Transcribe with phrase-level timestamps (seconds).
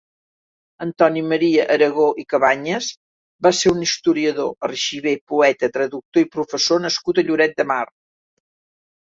[0.83, 2.87] Antoni Maria Aragó i Cabañas
[3.47, 7.81] va ser un historiador, arxiver, poeta, traductor i professor nascut a Lloret de Mar.